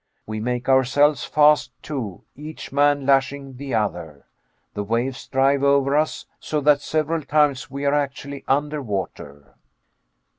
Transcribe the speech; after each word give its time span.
We 0.25 0.39
make 0.39 0.67
ourselves 0.67 1.25
fast, 1.25 1.73
too, 1.83 2.23
each 2.35 2.71
man 2.71 3.05
lashing 3.05 3.57
the 3.57 3.75
other. 3.75 4.25
The 4.73 4.83
waves 4.83 5.27
drive 5.27 5.63
over 5.63 5.95
us, 5.95 6.25
so 6.39 6.59
that 6.61 6.81
several 6.81 7.21
times 7.21 7.69
we 7.69 7.85
are 7.85 7.93
actually 7.93 8.43
under 8.47 8.81
water. 8.81 9.53